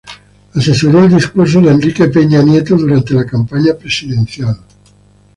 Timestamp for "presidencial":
3.75-4.57